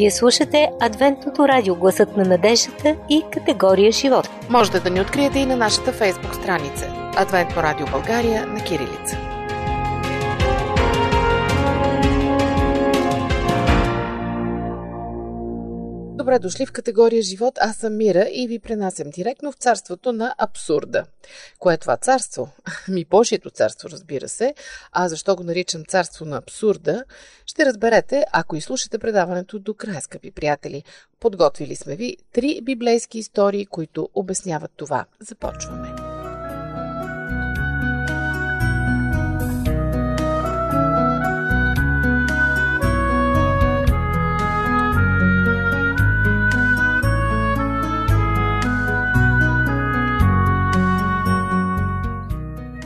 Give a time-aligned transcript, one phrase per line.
[0.00, 4.28] Вие слушате Адвентното радио Гласът на надеждата и категория живот.
[4.50, 9.29] Можете да ни откриете и на нашата фейсбук страница Адвентно радио България на Кирилица.
[16.20, 17.54] Добре дошли в категория живот.
[17.60, 21.04] Аз съм Мира и ви пренасям директно в царството на абсурда.
[21.58, 22.48] Кое е това царство?
[22.88, 24.54] Ми Божието царство, разбира се.
[24.92, 27.04] А защо го наричам царство на абсурда,
[27.46, 30.82] ще разберете, ако изслушате предаването до края, скъпи приятели.
[31.20, 35.04] Подготвили сме ви три библейски истории, които обясняват това.
[35.20, 35.89] Започваме.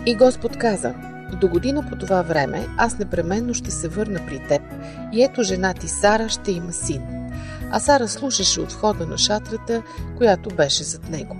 [0.06, 0.94] И Господ каза,
[1.40, 4.62] до година по това време аз непременно ще се върна при теб
[5.12, 7.02] и ето жена ти Сара ще има син.
[7.70, 9.82] А Сара слушаше от входа на шатрата,
[10.16, 11.36] която беше зад него.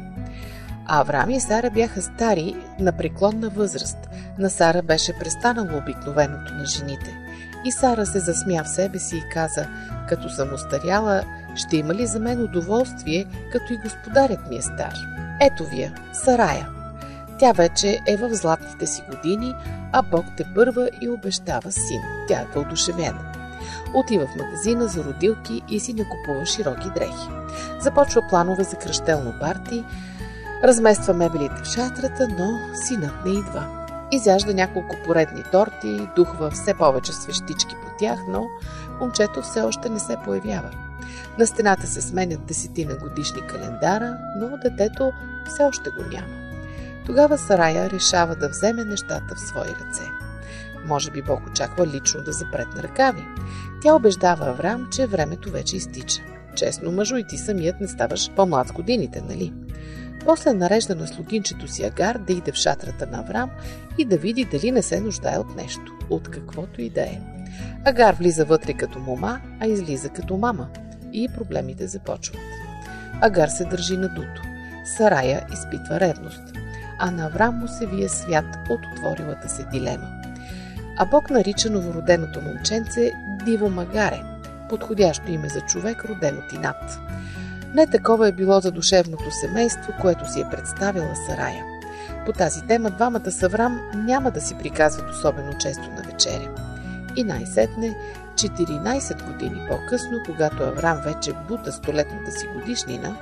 [0.86, 3.98] А Авраам и Сара бяха стари на преклонна възраст.
[4.38, 7.16] На Сара беше престанало обикновеното на жените.
[7.64, 9.66] И Сара се засмя в себе си и каза,
[10.08, 11.22] като съм устаряла,
[11.54, 14.94] ще има ли за мен удоволствие, като и господарят ми е стар?
[15.40, 16.73] Ето вие, Сарая.
[17.38, 19.54] Тя вече е в златните си години,
[19.92, 22.00] а Бог те първа и обещава син.
[22.28, 23.32] Тя е въодушевена.
[23.94, 27.28] Отива в магазина за родилки и си накупува широки дрехи.
[27.80, 29.84] Започва планове за кръщелно парти,
[30.64, 33.86] размества мебелите в шатрата, но синът не идва.
[34.12, 38.46] Изяжда няколко поредни торти, духва все повече свещички по тях, но
[39.00, 40.70] момчето все още не се появява.
[41.38, 45.12] На стената се сменят десетина годишни календара, но детето
[45.48, 46.43] все още го няма.
[47.06, 50.02] Тогава Сарая решава да вземе нещата в свои ръце.
[50.86, 53.24] Може би Бог очаква лично да запретне ръкави.
[53.82, 56.22] Тя убеждава Авраам, че времето вече изтича.
[56.56, 59.52] Честно, мъжо, и ти самият не ставаш по-млад с годините, нали?
[60.24, 63.50] После нарежда на слугинчето си Агар да иде в шатрата на Авраам
[63.98, 67.20] и да види дали не се нуждае от нещо, от каквото и да е.
[67.84, 70.68] Агар влиза вътре като мома, а излиза като мама.
[71.12, 72.40] И проблемите започват.
[73.20, 74.42] Агар се държи надуто.
[74.96, 76.53] Сарая изпитва ревност
[76.98, 80.06] а на Авраам му се вие свят от отворилата се дилема.
[80.96, 83.12] А Бог нарича новороденото момченце
[83.44, 84.22] Диво Магаре,
[84.68, 86.98] подходящо име за човек, роден от Инат.
[87.74, 91.64] Не такова е било за душевното семейство, което си е представила Сарая.
[92.26, 96.50] По тази тема двамата с Аврам няма да си приказват особено често на вечеря.
[97.16, 97.96] И най-сетне,
[98.34, 103.16] 14 години по-късно, когато Аврам вече бута столетната си годишнина,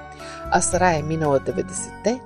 [0.50, 2.20] а Сарая е минала 90-те,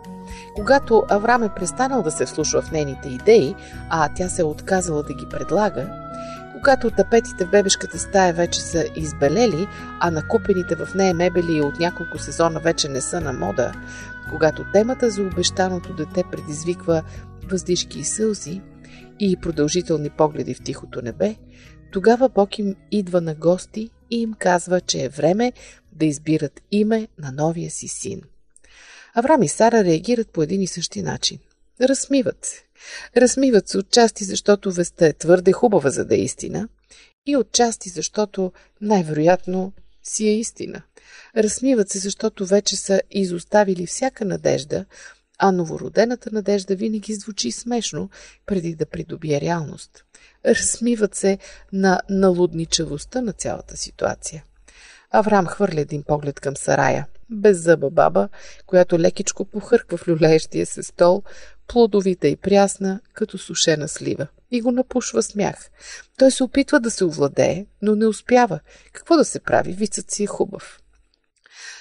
[0.54, 3.54] когато Аврам е престанал да се вслушва в нейните идеи,
[3.90, 6.06] а тя се е отказала да ги предлага,
[6.56, 9.66] когато тапетите в бебешката стая вече са избелели,
[10.00, 13.72] а накупените в нея мебели от няколко сезона вече не са на мода,
[14.30, 17.02] когато темата за обещаното дете предизвиква
[17.50, 18.62] въздишки и сълзи
[19.20, 21.36] и продължителни погледи в тихото небе,
[21.92, 25.52] тогава Бог им идва на гости и им казва, че е време
[25.92, 28.20] да избират име на новия си син–
[29.18, 31.38] Аврам и Сара реагират по един и същи начин.
[31.80, 32.62] Разсмиват се.
[33.16, 36.68] Разсмиват се отчасти, защото веста е твърде хубава за да е истина
[37.26, 39.72] и отчасти, защото най-вероятно
[40.02, 40.82] си е истина.
[41.36, 44.84] Разсмиват се, защото вече са изоставили всяка надежда,
[45.38, 48.10] а новородената надежда винаги звучи смешно,
[48.46, 50.04] преди да придобие реалност.
[50.46, 51.38] Разсмиват се
[51.72, 54.44] на налудничавостта на цялата ситуация.
[55.10, 58.28] Аврам хвърля един поглед към Сарая без зъба баба,
[58.66, 61.22] която лекичко похърква в люлеещия се стол,
[61.68, 64.26] плодовита и прясна, като сушена слива.
[64.50, 65.70] И го напушва смях.
[66.18, 68.60] Той се опитва да се овладее, но не успява.
[68.92, 69.72] Какво да се прави?
[69.72, 70.80] Вицът си е хубав.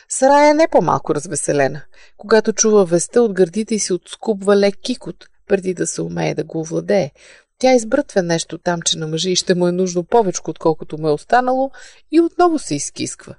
[0.09, 1.81] Сарая е не по-малко развеселена.
[2.17, 6.43] Когато чува веста от гърдите и се отскубва лек кикот, преди да се умее да
[6.43, 7.11] го овладее.
[7.59, 11.07] Тя избрътвя нещо там, че на мъжа и ще му е нужно повече, отколкото му
[11.07, 11.71] е останало,
[12.11, 13.35] и отново се изкисква.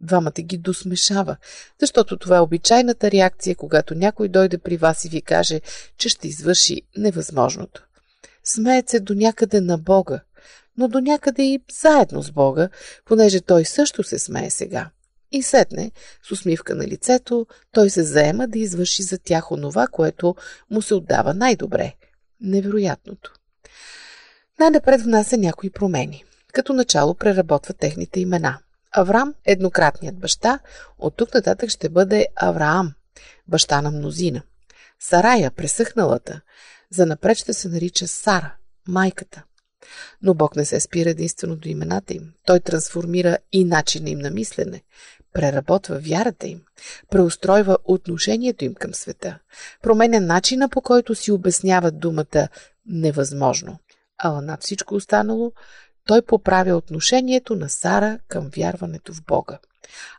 [0.00, 1.36] Двамата ги досмешава,
[1.80, 5.60] защото това е обичайната реакция, когато някой дойде при вас и ви каже,
[5.96, 7.86] че ще извърши невъзможното.
[8.44, 10.20] Смеят се до някъде на Бога,
[10.76, 12.68] но до някъде и заедно с Бога,
[13.04, 14.90] понеже той също се смее сега.
[15.32, 15.92] И сетне,
[16.22, 20.34] с усмивка на лицето, той се заема да извърши за тях онова, което
[20.70, 21.94] му се отдава най-добре–
[22.40, 23.34] невероятното.
[24.60, 26.24] Най-напред внася някои промени.
[26.52, 28.58] Като начало преработва техните имена–
[28.92, 30.58] Аврам, еднократният баща,
[30.98, 32.94] от тук нататък ще бъде Авраам,
[33.48, 34.42] баща на мнозина.
[35.00, 36.40] Сарая, пресъхналата,
[36.90, 38.54] за напред ще се нарича Сара,
[38.88, 39.42] майката.
[40.22, 42.32] Но Бог не се спира единствено до имената им.
[42.46, 44.82] Той трансформира и начина им на мислене,
[45.32, 46.62] преработва вярата им,
[47.10, 49.38] преустройва отношението им към света,
[49.82, 52.48] променя начина по който си обясняват думата
[52.86, 53.78] невъзможно.
[54.18, 55.52] А над всичко останало,
[56.08, 59.58] той поправя отношението на Сара към вярването в Бога.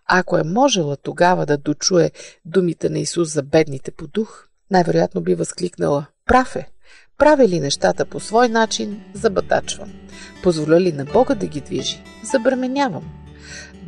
[0.06, 2.12] Ако е можела тогава да дочуе
[2.46, 6.70] думите на Исус за бедните по дух, най-вероятно би възкликнала «Прав е!
[7.18, 9.94] Правя ли нещата по свой начин, забатачвам.
[10.44, 13.04] Позволя ли на Бога да ги движи, забременявам.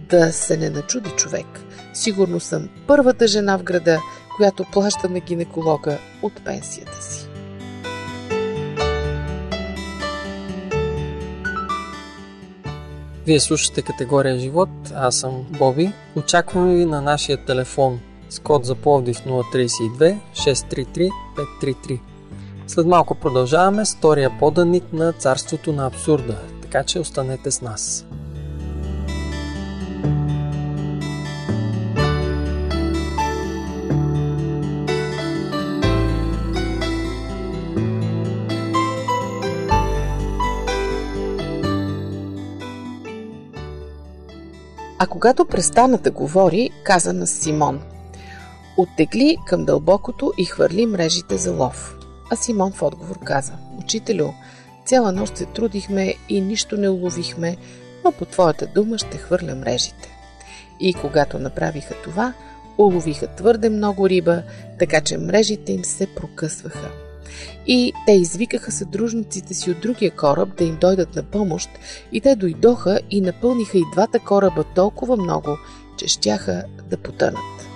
[0.09, 1.47] Да се не начуди човек.
[1.93, 3.99] Сигурно съм първата жена в града,
[4.37, 7.30] която плаща на гинеколога от пенсията си.
[13.25, 15.93] Вие слушате категория живот, аз съм Боби.
[16.15, 21.09] Очакваме ви на нашия телефон с код за Пловдив 032 633
[21.63, 21.99] 533.
[22.67, 28.05] След малко продължаваме с втория поданик на Царството на абсурда, така че останете с нас.
[45.03, 47.81] А когато престана да говори, каза на Симон
[48.77, 51.95] Оттегли към дълбокото и хвърли мрежите за лов.
[52.31, 54.29] А Симон в отговор каза Учителю,
[54.85, 57.57] цяла нощ се трудихме и нищо не уловихме,
[58.05, 60.09] но по твоята дума ще хвърля мрежите.
[60.79, 62.33] И когато направиха това,
[62.77, 64.43] уловиха твърде много риба,
[64.79, 66.89] така че мрежите им се прокъсваха.
[67.67, 71.69] И те извикаха съдружниците си от другия кораб да им дойдат на помощ
[72.11, 75.57] и те дойдоха и напълниха и двата кораба толкова много,
[75.97, 77.71] че щяха да потънат.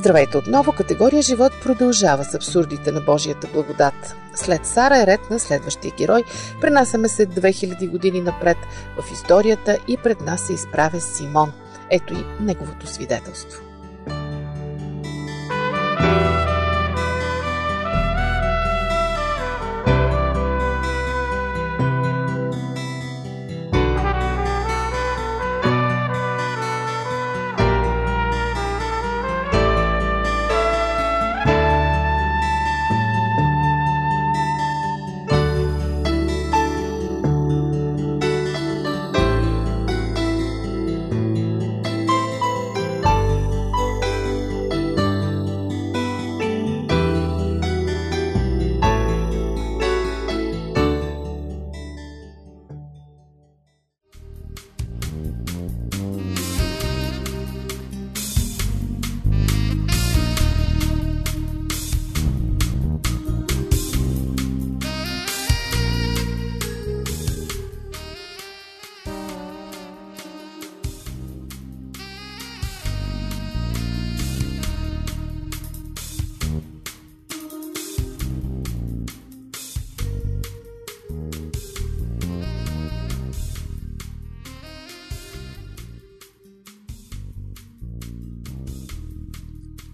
[0.00, 0.72] Здравейте отново!
[0.72, 4.16] Категория живот продължава с абсурдите на Божията благодат.
[4.34, 6.22] След Сара е ред на следващия герой.
[6.60, 8.56] Пренасяме се 2000 години напред
[8.98, 11.52] в историята и пред нас се изправя Симон–
[11.90, 13.69] ето и неговото свидетелство.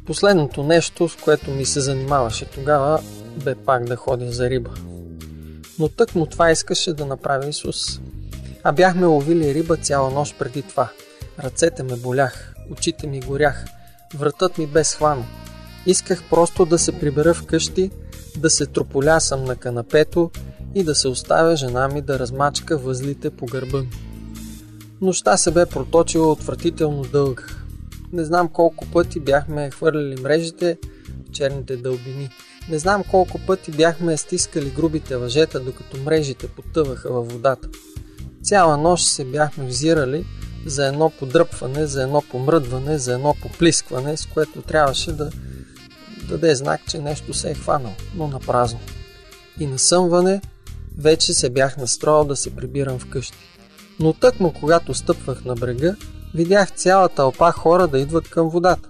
[0.07, 3.01] Последното нещо, с което ми се занимаваше тогава,
[3.45, 4.71] бе пак да ходя за риба.
[5.79, 8.01] Но тък му това искаше да направи Исус.
[8.65, 10.89] А бяхме ловили риба цяла нощ преди това.
[11.45, 13.65] Ръцете ме болях, очите ми горях,
[14.15, 15.25] вратът ми бе схван.
[15.87, 17.91] Исках просто да се прибера вкъщи,
[18.37, 20.31] да се трополясам на канапето
[20.75, 23.89] и да се оставя жена ми да размачка възлите по гърба ми.
[25.01, 27.45] Нощта се бе проточила отвратително дълга.
[28.13, 30.79] Не знам колко пъти бяхме хвърляли мрежите
[31.29, 32.29] в черните дълбини.
[32.69, 37.69] Не знам колко пъти бяхме стискали грубите въжета, докато мрежите потъваха във водата.
[38.43, 40.25] Цяла нощ се бяхме взирали
[40.67, 45.31] за едно подръпване, за едно помръдване, за едно поплискване, с което трябваше да
[46.29, 48.81] даде знак, че нещо се е хванало, но на празно.
[49.61, 50.41] И на съмване
[50.99, 53.39] вече се бях настроил да се прибирам вкъщи.
[54.01, 55.97] Но тъкмо когато стъпвах на брега,
[56.37, 58.89] видях цяла тълпа хора да идват към водата.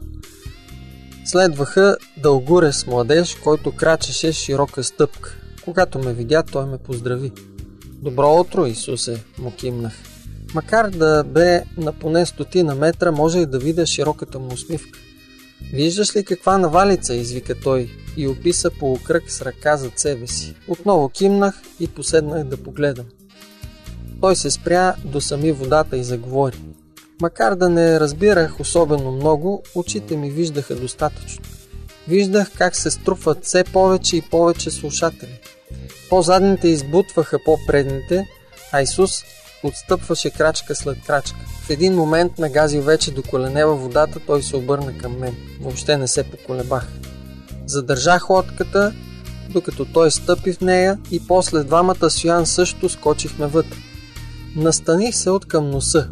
[1.24, 1.96] Следваха
[2.72, 5.36] с младеж, който крачеше широка стъпка.
[5.64, 7.32] Когато ме видя, той ме поздрави.
[8.02, 9.92] Добро утро, Исусе, му кимнах.
[10.54, 14.98] Макар да бе на поне стотина метра, може и да видя широката му усмивка.
[15.72, 20.54] Виждаш ли каква навалица, извика той и описа полукръг с ръка зад себе си.
[20.68, 23.06] Отново кимнах и поседнах да погледам.
[24.20, 26.56] Той се спря до сами водата и заговори.
[27.20, 31.44] Макар да не разбирах особено много, очите ми виждаха достатъчно.
[32.08, 35.40] Виждах как се струпват все повече и повече слушатели.
[36.10, 38.26] По-задните избутваха по-предните,
[38.72, 39.22] а Исус
[39.62, 41.38] отстъпваше крачка след крачка.
[41.66, 45.36] В един момент нагазил вече до колене във водата, той се обърна към мен.
[45.60, 46.88] Въобще не се поколебах.
[47.66, 48.92] Задържах лодката,
[49.50, 53.76] докато той стъпи в нея и после двамата с Йоан също скочихме вътре.
[54.56, 56.08] Настаних се от към носа,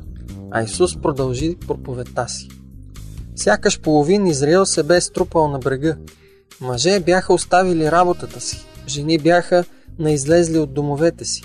[0.57, 2.49] а Исус продължи проповедта си.
[3.37, 5.97] Сякаш половин Израил се бе струпал на брега.
[6.61, 9.65] Мъже бяха оставили работата си, жени бяха
[9.99, 11.43] наизлезли от домовете си.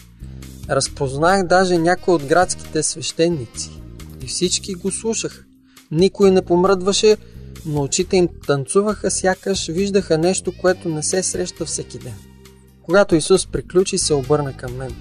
[0.69, 3.81] Разпознах даже някои от градските свещеници
[4.23, 5.43] и всички го слушаха.
[5.91, 7.17] Никой не помръдваше,
[7.65, 12.15] но очите им танцуваха, сякаш виждаха нещо, което не се среща всеки ден.
[12.81, 14.95] Когато Исус приключи, се обърна към мен.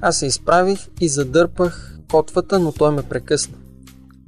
[0.00, 3.54] Аз се изправих и задърпах котвата, но той ме прекъсна.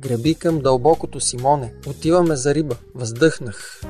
[0.00, 1.72] Греби към дълбокото Симоне.
[1.86, 2.76] Отиваме за риба.
[2.94, 3.82] Въздъхнах.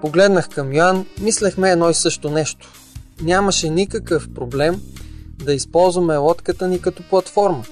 [0.00, 2.72] Погледнах към Йоан, мислехме едно и също нещо.
[3.22, 4.82] Нямаше никакъв проблем
[5.44, 7.64] да използваме лодката ни като платформа.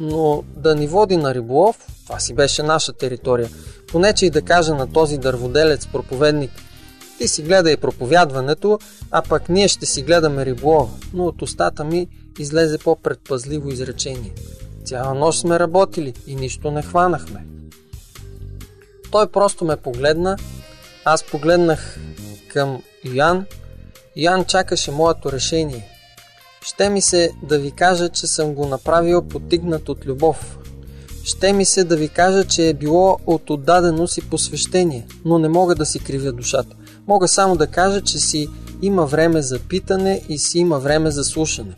[0.00, 3.48] Но да ни води на риболов, това си беше наша територия.
[3.88, 6.50] Поне че и да кажа на този дърводелец проповедник,
[7.18, 8.78] ти си гледай проповядването,
[9.10, 10.88] а пък ние ще си гледаме риболова.
[11.14, 12.08] Но от устата ми
[12.38, 14.32] излезе по-предпазливо изречение.
[14.86, 17.46] Цяла нощ сме работили и нищо не хванахме.
[19.10, 20.36] Той просто ме погледна,
[21.04, 21.98] аз погледнах
[22.48, 23.46] към Йоан.
[24.16, 25.88] Йоан чакаше моето решение.
[26.62, 30.58] Ще ми се да ви кажа, че съм го направил потигнат от любов.
[31.24, 35.48] Ще ми се да ви кажа, че е било от отдадено си посвещение, но не
[35.48, 36.76] мога да си кривя душата.
[37.06, 38.48] Мога само да кажа, че си
[38.82, 41.74] има време за питане и си има време за слушане.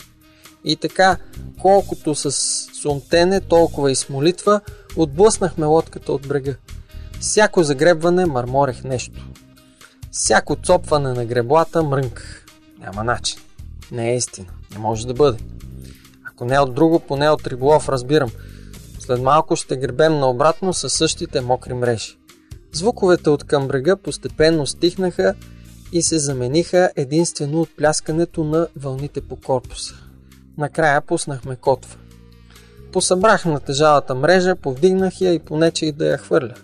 [0.64, 1.16] И така,
[1.60, 2.32] колкото с
[2.82, 4.60] сумтене, толкова и с молитва,
[4.96, 6.54] отблъснахме лодката от брега.
[7.20, 9.26] Всяко загребване мърморех нещо.
[10.10, 12.46] Всяко цопване на греблата мрънках.
[12.78, 13.40] Няма начин.
[13.92, 14.48] Не е истина.
[14.72, 15.38] Не може да бъде.
[16.32, 18.30] Ако не от друго, поне от риболов разбирам.
[18.98, 22.18] След малко ще гребем наобратно със същите мокри мрежи.
[22.72, 25.34] Звуковете от към брега постепенно стихнаха
[25.92, 29.94] и се замениха единствено от пляскането на вълните по корпуса.
[30.58, 31.96] Накрая пуснахме котва.
[32.92, 36.54] Посъбрах на тежалата мрежа, повдигнах я и понечех да я хвърля.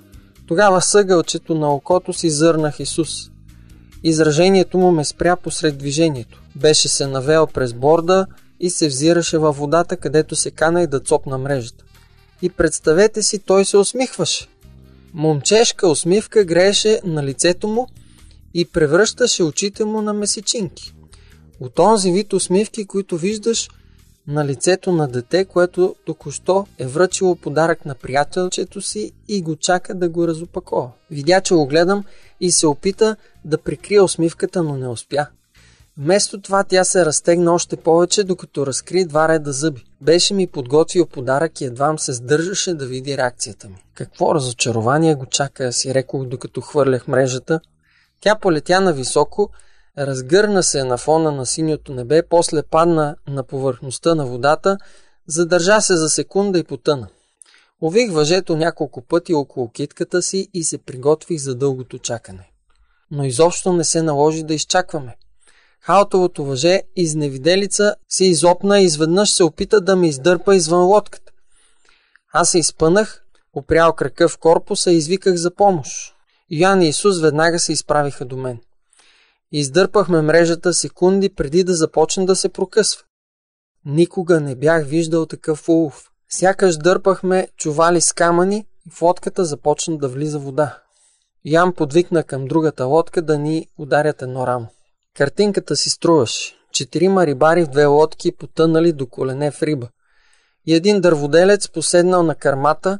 [0.47, 3.31] Тогава съгълчето на окото си зърнах Исус.
[4.03, 6.43] Изражението му ме спря посред движението.
[6.57, 8.27] Беше се навел през борда
[8.61, 11.85] и се взираше във водата, където се канах да цопна мрежата.
[12.43, 14.47] И представете си, той се усмихваше.
[15.15, 17.89] Момчешка усмивка грееше на лицето му
[18.55, 20.95] и превръщаше очите му на месечинки.
[21.61, 23.69] От онзи вид усмивки, които виждаш
[24.28, 29.95] на лицето на дете, което току-що е връчило подарък на приятелчето си и го чака
[29.95, 30.90] да го разопакова.
[31.11, 32.04] Видя, че го гледам
[32.40, 35.26] и се опита да прикрие усмивката, но не успя.
[35.99, 39.85] Вместо това тя се разтегна още повече, докато разкри два реда зъби.
[40.00, 43.85] Беше ми подготвил подарък и едвам се сдържаше да види реакцията ми.
[43.95, 47.61] Какво разочарование го чака, си рекох, докато хвърлях мрежата.
[48.21, 49.50] Тя полетя на високо,
[49.99, 54.79] разгърна се на фона на синьото небе, после падна на повърхността на водата,
[55.27, 57.09] задържа се за секунда и потъна.
[57.83, 62.51] Ових въжето няколко пъти около китката си и се приготвих за дългото чакане.
[63.11, 65.17] Но изобщо не се наложи да изчакваме.
[65.81, 71.33] Халтовото въже изневиделица се изопна и изведнъж се опита да ме издърпа извън лодката.
[72.33, 76.15] Аз се изпънах, опрял крака в корпуса и извиках за помощ.
[76.51, 78.59] Йоан и Исус веднага се изправиха до мен.
[79.57, 83.03] Издърпахме мрежата секунди преди да започне да се прокъсва.
[83.87, 86.11] Никога не бях виждал такъв улов.
[86.29, 90.79] Сякаш дърпахме чували с камъни и в лодката започна да влиза вода.
[91.45, 94.67] Ян подвикна към другата лодка да ни ударят едно рамо.
[95.17, 96.55] Картинката си струваше.
[96.73, 99.89] Четирима рибари в две лодки потънали до колене в риба.
[100.67, 102.99] И един дърводелец поседнал на кармата,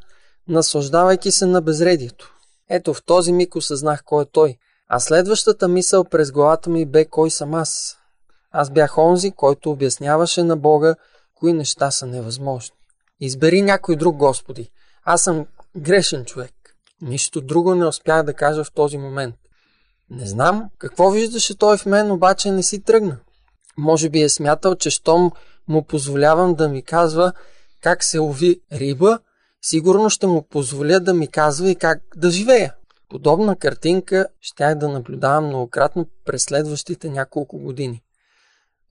[0.49, 2.35] наслаждавайки се на безредието.
[2.71, 4.57] Ето в този миг осъзнах кой е той.
[4.89, 7.97] А следващата мисъл през главата ми бе кой съм аз.
[8.53, 10.95] Аз бях онзи, който обясняваше на Бога,
[11.35, 12.77] кои неща са невъзможни.
[13.21, 14.71] Избери някой друг, Господи.
[15.05, 16.53] Аз съм грешен човек.
[17.03, 19.35] Нищо друго не успях да кажа в този момент.
[20.11, 23.19] Не знам какво виждаше той в мен, обаче не си тръгна.
[23.77, 25.33] Може би е смятал, че щом
[25.69, 27.33] му позволявам да ми казва
[27.83, 29.19] как се лови риба,
[29.63, 32.75] сигурно ще му позволя да ми казва и как да живея.
[33.09, 38.03] Подобна картинка щях да наблюдавам многократно през следващите няколко години.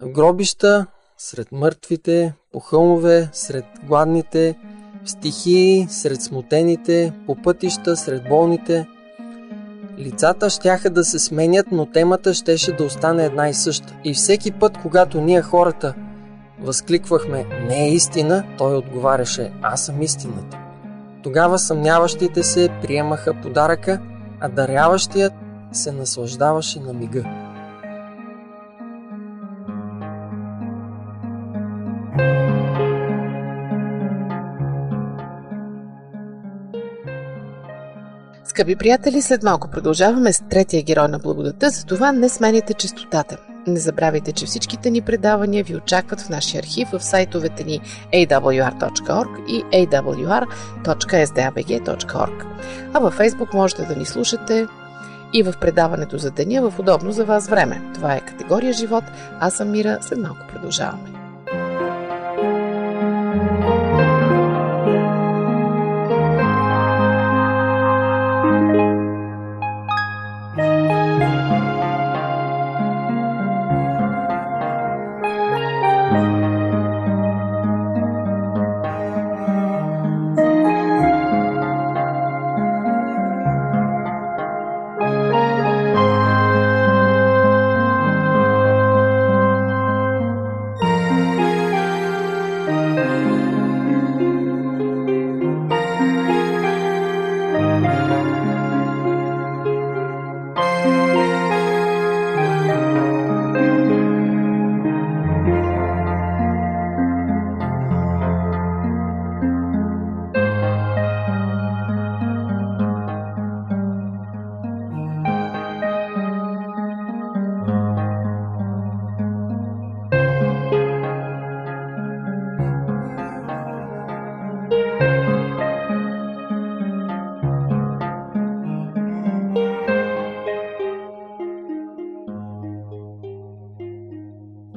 [0.02, 4.60] В гробища, сред мъртвите, по хълмове, сред гладните,
[5.06, 8.88] стихии, сред смутените, по пътища, сред болните.
[9.98, 13.96] Лицата щяха да се сменят, но темата щеше да остане една и съща.
[14.04, 15.96] И всеки път, когато ние хората
[16.60, 20.63] възкликвахме «Не е истина», той отговаряше «Аз съм истината».
[21.24, 24.00] Тогава съмняващите се приемаха подаръка,
[24.40, 25.34] а даряващият
[25.72, 27.24] се наслаждаваше на мига.
[38.46, 43.38] Скъпи приятели, след малко продължаваме с третия герой на благодата, затова не смените частотата.
[43.68, 47.80] Не забравяйте, че всичките ни предавания ви очакват в нашия архив в сайтовете ни
[48.14, 52.46] awr.org и awr.sdabg.org.
[52.94, 54.68] А във Facebook можете да ни слушате
[55.34, 57.82] и в предаването за деня в удобно за вас време.
[57.94, 59.04] Това е категория живот.
[59.40, 59.98] Аз съм Мира.
[60.02, 61.13] След малко продължаваме.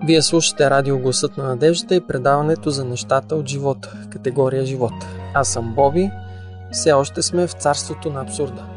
[0.07, 4.93] Вие слушате радио Гласът на надеждата и предаването за нещата от живота, категория живот.
[5.35, 6.11] Аз съм Боби,
[6.73, 8.76] все още сме в царството на абсурда.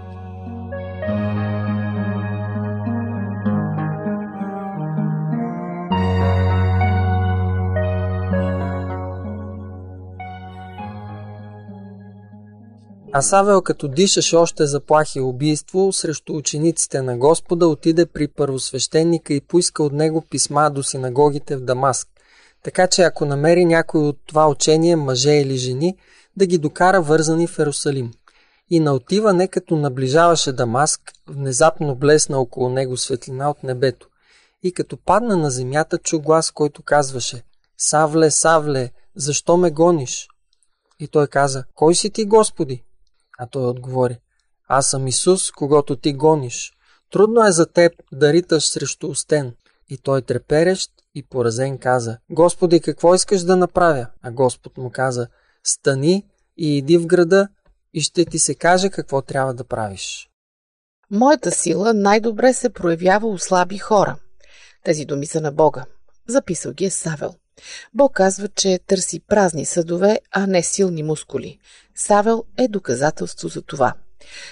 [13.20, 19.42] А Савел, като дишаше още заплахи убийство срещу учениците на Господа, отиде при първосвещеника и
[19.42, 22.08] поиска от него писма до синагогите в Дамаск.
[22.64, 25.98] Така че ако намери някой от това учение, мъже или жени,
[26.38, 28.12] да ги докара вързани в Ерусалим.
[28.70, 34.08] И на отиване, като наближаваше Дамаск, внезапно блесна около него светлина от небето.
[34.64, 37.44] И като падна на земята, чу глас, който казваше
[37.78, 40.28] «Савле, Савле, защо ме гониш?»
[41.00, 42.84] И той каза «Кой си ти, Господи?»
[43.40, 44.20] А той отговори,
[44.68, 46.74] аз съм Исус, когато ти гониш.
[47.12, 49.54] Трудно е за теб да риташ срещу устен.
[49.90, 54.08] И той треперещ и поразен каза, Господи, какво искаш да направя?
[54.22, 55.28] А Господ му каза,
[55.64, 56.26] стани
[56.58, 57.48] и иди в града
[57.94, 60.30] и ще ти се каже какво трябва да правиш.
[61.12, 64.20] Моята сила най-добре се проявява у слаби хора.
[64.84, 65.86] Тези думи са на Бога.
[66.28, 67.34] Записал ги е Савел.
[67.94, 71.60] Бог казва, че търси празни съдове, а не силни мускули.
[71.96, 73.94] Савел е доказателство за това.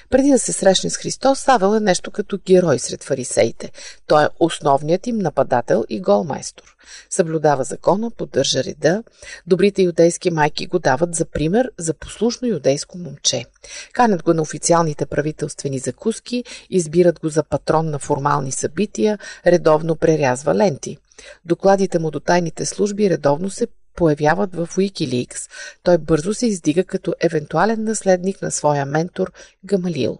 [0.09, 3.71] Преди да се срещне с Христос, Савел е нещо като герой сред фарисеите.
[4.07, 6.75] Той е основният им нападател и голмайстор.
[7.09, 9.03] Съблюдава закона, поддържа реда.
[9.47, 13.45] Добрите юдейски майки го дават за пример за послушно юдейско момче.
[13.93, 20.55] Канят го на официалните правителствени закуски, избират го за патрон на формални събития, редовно прерязва
[20.55, 20.97] ленти.
[21.45, 25.49] Докладите му до тайните служби редовно се появяват в Wikileaks.
[25.83, 29.31] Той бързо се издига като евентуален наследник на своя ментор
[29.65, 30.19] Гамалил.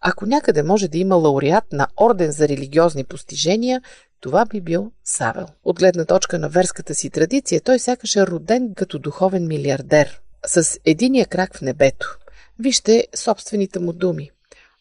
[0.00, 3.82] Ако някъде може да има лауреат на орден за религиозни постижения,
[4.20, 5.46] това би бил Савел.
[5.64, 10.78] От гледна точка на верската си традиция, той сякаш е роден като духовен милиардер, с
[10.84, 12.18] единия крак в небето.
[12.58, 14.30] Вижте собствените му думи.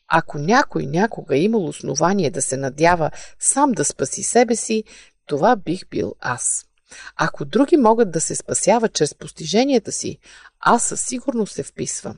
[0.07, 4.83] Ако някой някога е имал основание да се надява сам да спаси себе си,
[5.25, 6.66] това бих бил аз.
[7.15, 10.17] Ако други могат да се спасяват чрез постиженията си,
[10.59, 12.17] аз със сигурност се вписвам.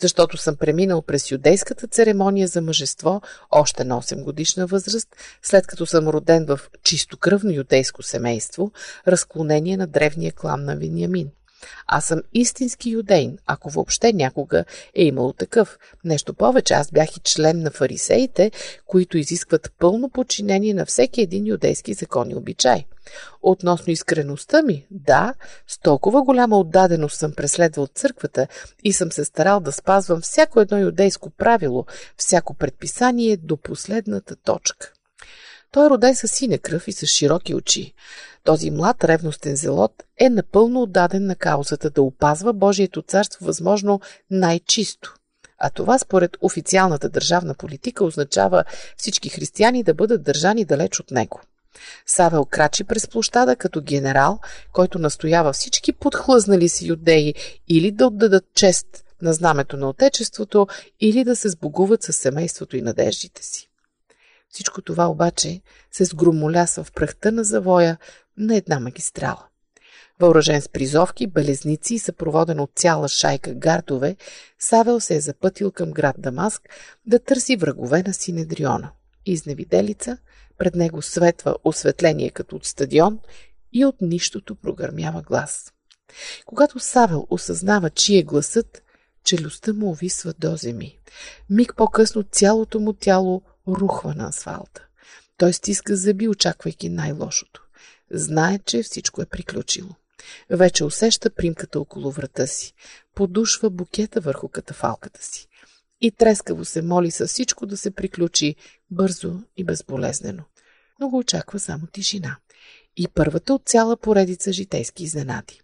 [0.00, 5.86] Защото съм преминал през юдейската церемония за мъжество още на 8 годишна възраст, след като
[5.86, 8.72] съм роден в чистокръвно юдейско семейство,
[9.08, 11.30] разклонение на древния клан на Винямин.
[11.86, 15.78] Аз съм истински юдейн, ако въобще някога е имало такъв.
[16.04, 18.50] Нещо повече, аз бях и член на фарисеите,
[18.86, 22.84] които изискват пълно подчинение на всеки един юдейски закон и обичай.
[23.42, 25.34] Относно искреността ми, да,
[25.66, 28.46] с толкова голяма отдаденост съм преследвал църквата
[28.84, 34.92] и съм се старал да спазвам всяко едно юдейско правило, всяко предписание до последната точка.
[35.72, 37.94] Той е роден с синя кръв и с широки очи.
[38.44, 44.00] Този млад ревностен зелот е напълно отдаден на каузата да опазва Божието царство възможно
[44.30, 45.14] най-чисто.
[45.58, 48.64] А това според официалната държавна политика означава
[48.96, 51.40] всички християни да бъдат държани далеч от него.
[52.06, 54.38] Савел крачи през площада като генерал,
[54.72, 57.34] който настоява всички подхлъзнали си юдеи
[57.68, 58.86] или да отдадат чест
[59.22, 60.66] на знамето на Отечеството,
[61.00, 63.67] или да се сбогуват със семейството и надеждите си.
[64.50, 65.60] Всичко това обаче
[65.92, 67.98] се сгромоляса в прахта на завоя
[68.36, 69.44] на една магистрала.
[70.20, 74.16] Въоръжен с призовки, белезници и съпроводен от цяла шайка гардове,
[74.58, 76.68] Савел се е запътил към град Дамаск
[77.06, 78.90] да търси врагове на Синедриона.
[79.26, 80.18] Изневиделица,
[80.58, 83.18] пред него светва осветление като от стадион
[83.72, 85.72] и от нищото прогърмява глас.
[86.46, 88.82] Когато Савел осъзнава, чий е гласът,
[89.24, 90.98] челюстта му увисва до земи.
[91.50, 93.42] Миг по-късно цялото му тяло
[93.76, 94.86] рухва на асфалта.
[95.36, 97.62] Той стиска зъби, очаквайки най-лошото.
[98.10, 99.90] Знае, че всичко е приключило.
[100.50, 102.74] Вече усеща примката около врата си.
[103.14, 105.48] Подушва букета върху катафалката си.
[106.00, 108.56] И трескаво се моли със всичко да се приключи
[108.90, 110.42] бързо и безболезнено.
[111.00, 112.36] Но го очаква само тишина.
[112.96, 115.60] И първата от цяла поредица житейски изненади.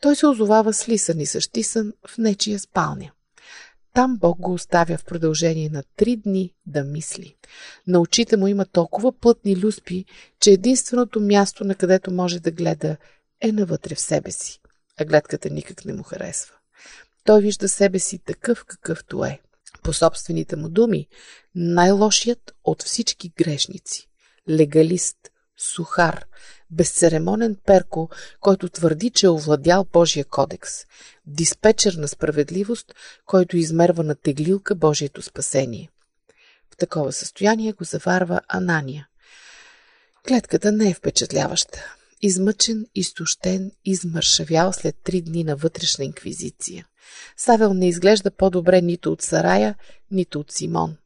[0.00, 3.10] Той се озовава слисан и същисан в нечия спалня.
[3.94, 7.36] Там Бог го оставя в продължение на три дни да мисли.
[7.86, 10.04] На очите му има толкова плътни люспи,
[10.40, 12.96] че единственото място, на където може да гледа,
[13.40, 14.60] е навътре в себе си.
[14.96, 16.54] А гледката никак не му харесва.
[17.24, 19.40] Той вижда себе си такъв какъвто е.
[19.82, 21.08] По собствените му думи,
[21.54, 24.08] най-лошият от всички грешници.
[24.50, 25.16] Легалист,
[25.58, 26.24] сухар,
[26.70, 30.70] безцеремонен перко, който твърди, че е овладял Божия кодекс,
[31.26, 32.94] диспетчер на справедливост,
[33.26, 35.90] който измерва на теглилка Божието спасение.
[36.74, 39.08] В такова състояние го заварва Анания.
[40.28, 41.96] Клетката не е впечатляваща.
[42.22, 46.86] Измъчен, изтощен, измършавял след три дни на вътрешна инквизиция.
[47.36, 49.74] Савел не изглежда по-добре нито от Сарая,
[50.10, 50.96] нито от Симон.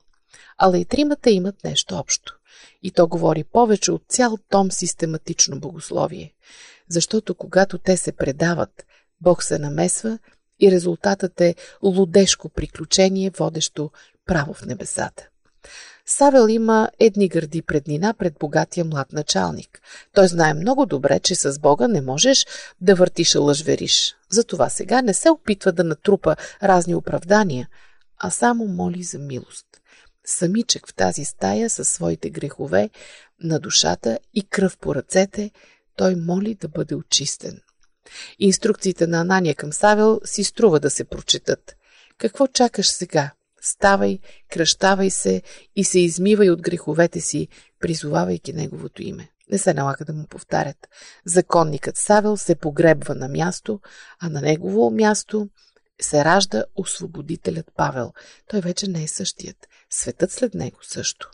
[0.59, 2.38] Ала и тримата имат нещо общо.
[2.83, 6.33] И то говори повече от цял том систематично богословие.
[6.89, 8.87] Защото когато те се предават,
[9.21, 10.19] Бог се намесва
[10.61, 13.91] и резултатът е лудешко приключение, водещо
[14.27, 15.29] право в небесата.
[16.07, 19.81] Савел има едни гърди преднина пред богатия млад началник.
[20.15, 22.47] Той знае много добре, че с Бога не можеш
[22.81, 24.17] да въртиш лъжвериш.
[24.31, 27.69] Затова сега не се опитва да натрупа разни оправдания,
[28.19, 29.67] а само моли за милост
[30.29, 32.91] самичък в тази стая със своите грехове
[33.41, 35.51] на душата и кръв по ръцете,
[35.97, 37.61] той моли да бъде очистен.
[38.39, 41.77] Инструкциите на Анания към Савел си струва да се прочетат.
[42.19, 43.31] Какво чакаш сега?
[43.61, 44.19] Ставай,
[44.51, 45.43] кръщавай се
[45.77, 47.49] и се измивай от греховете си,
[47.81, 49.29] призовавайки неговото име.
[49.51, 50.89] Не се налага да му повтарят.
[51.27, 53.81] Законникът Савел се погребва на място,
[54.21, 55.49] а на негово място
[56.01, 58.13] се ражда освободителят Павел.
[58.49, 59.68] Той вече не е същият.
[59.91, 61.31] Светът след него също.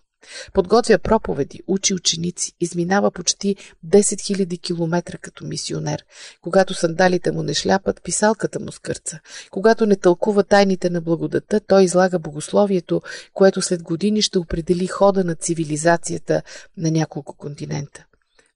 [0.53, 6.05] Подготвя проповеди, учи ученици, изминава почти 10 000 километра като мисионер.
[6.43, 9.21] Когато сандалите му не шляпат, писалката му скърца.
[9.51, 13.03] Когато не тълкува тайните на благодата, той излага богословието,
[13.35, 16.43] което след години ще определи хода на цивилизацията
[16.77, 18.05] на няколко континента.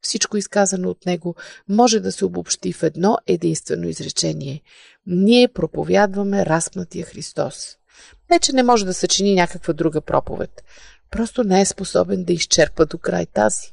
[0.02, 1.34] Всичко изказано от него
[1.68, 4.62] може да се обобщи в едно единствено изречение.
[5.06, 7.77] Ние проповядваме разпнатия Христос.
[8.30, 10.64] Не, че не може да съчини някаква друга проповед.
[11.10, 13.72] Просто не е способен да изчерпа до край тази.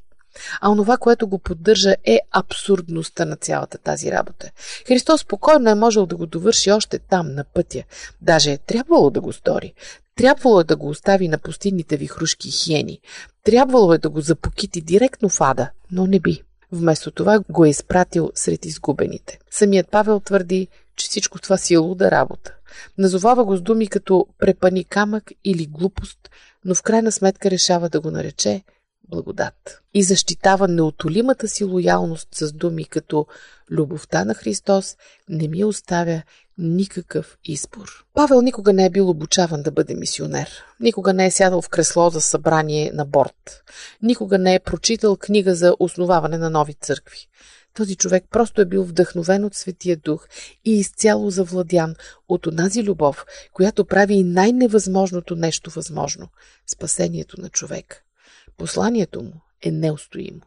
[0.61, 4.51] А онова, което го поддържа е абсурдността на цялата тази работа.
[4.87, 7.83] Христос спокойно е можел да го довърши още там, на пътя.
[8.21, 9.73] Даже е трябвало да го стори.
[10.15, 12.99] Трябвало е да го остави на пустинните вихрушки хиени.
[13.43, 16.43] Трябвало е да го запокити директно в ада, но не би.
[16.71, 19.39] Вместо това го е изпратил сред изгубените.
[19.51, 22.55] Самият Павел твърди, че всичко това си е луда работа.
[22.97, 26.29] Назовава го с думи като препани камък или глупост,
[26.65, 28.63] но в крайна сметка решава да го нарече
[29.09, 29.81] благодат.
[29.93, 33.25] И защитава неотолимата си лоялност с думи като
[33.71, 34.95] любовта на Христос
[35.29, 36.21] не ми оставя
[36.57, 38.05] никакъв избор.
[38.13, 40.49] Павел никога не е бил обучаван да бъде мисионер.
[40.79, 43.63] Никога не е сядал в кресло за събрание на борт.
[44.01, 47.27] Никога не е прочитал книга за основаване на нови църкви.
[47.75, 50.27] Този човек просто е бил вдъхновен от Светия Дух
[50.65, 51.95] и изцяло завладян
[52.29, 56.27] от онази любов, която прави и най-невъзможното нещо възможно–
[56.67, 58.03] спасението на човек.
[58.57, 60.41] Посланието му е неустоимо.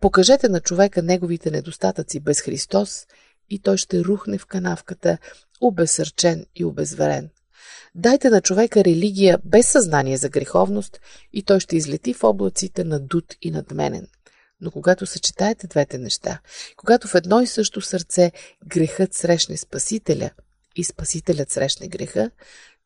[0.00, 3.06] Покажете на човека неговите недостатъци без Христос
[3.50, 5.18] и той ще рухне в канавката,
[5.60, 7.30] обесърчен и обезверен.
[7.94, 11.00] Дайте на човека религия без съзнание за греховност
[11.32, 14.06] и той ще излети в облаците на дуд и надменен.
[14.60, 16.40] Но когато съчетаете двете неща,
[16.76, 18.32] когато в едно и също сърце
[18.66, 20.30] грехът срещне Спасителя
[20.76, 22.30] и Спасителят срещне греха,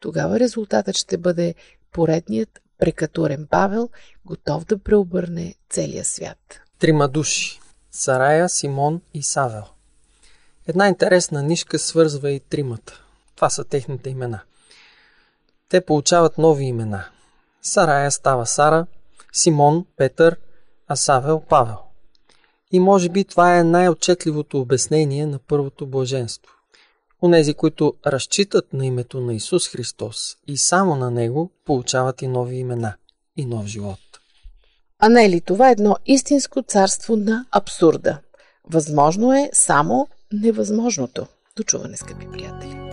[0.00, 1.54] тогава резултатът ще бъде
[1.92, 3.88] поредният прекатурен Павел,
[4.24, 6.60] готов да преобърне целия свят.
[6.78, 7.60] Трима души–
[7.90, 9.64] Сарая, Симон и Савел.
[10.66, 13.04] Една интересна нишка свързва и тримата.
[13.37, 14.40] Това са техните имена.
[15.68, 17.04] Те получават нови имена.
[17.62, 18.87] Сарая става Сара,
[19.32, 20.37] Симон– Петър,
[20.88, 21.77] а Савел– Павел.
[22.73, 26.53] И може би това е най-отчетливото обяснение на първото блаженство.
[27.23, 32.57] Онези, които разчитат на името на Исус Христос и само на Него, получават и нови
[32.57, 32.94] имена
[33.37, 33.99] и нов живот.
[34.99, 38.18] А не е ли това едно истинско царство на абсурда?
[38.70, 41.27] Възможно е само невъзможното.
[41.57, 42.84] До чуване, скъпи приятели!